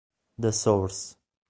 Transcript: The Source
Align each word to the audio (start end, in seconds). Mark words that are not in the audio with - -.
The 0.41 0.51
Source 0.51 1.15